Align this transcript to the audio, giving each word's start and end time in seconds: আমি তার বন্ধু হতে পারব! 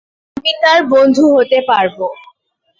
আমি 0.37 0.51
তার 0.63 0.79
বন্ধু 0.93 1.23
হতে 1.35 1.57
পারব! 1.69 1.97